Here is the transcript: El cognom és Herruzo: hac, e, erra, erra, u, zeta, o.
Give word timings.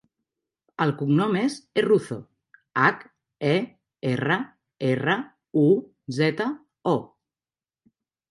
El 0.85 0.91
cognom 1.01 1.35
és 1.41 1.57
Herruzo: 1.81 2.17
hac, 2.85 3.03
e, 3.51 3.53
erra, 4.13 4.39
erra, 4.89 5.17
u, 5.65 5.65
zeta, 6.21 6.49
o. 6.93 6.97